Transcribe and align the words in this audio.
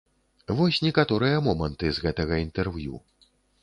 Вось 0.59 0.79
некаторыя 0.87 1.45
моманты 1.51 1.85
з 2.01 2.09
гэтага 2.09 2.43
інтэрв'ю. 2.49 2.95